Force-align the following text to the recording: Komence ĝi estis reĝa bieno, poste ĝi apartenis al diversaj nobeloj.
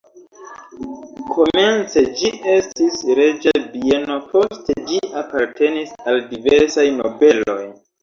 Komence 1.35 2.03
ĝi 2.21 2.31
estis 2.55 2.97
reĝa 3.21 3.55
bieno, 3.77 4.19
poste 4.35 4.79
ĝi 4.91 5.01
apartenis 5.25 5.97
al 6.11 6.23
diversaj 6.37 6.91
nobeloj. 7.01 7.63